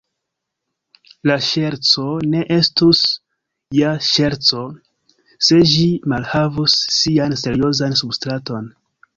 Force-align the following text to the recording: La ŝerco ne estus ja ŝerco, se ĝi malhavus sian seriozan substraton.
La 1.31 1.35
ŝerco 1.47 2.05
ne 2.29 2.41
estus 2.55 3.03
ja 3.81 3.93
ŝerco, 4.07 4.63
se 5.49 5.63
ĝi 5.75 5.87
malhavus 6.15 6.79
sian 6.97 7.41
seriozan 7.45 7.99
substraton. 8.05 8.69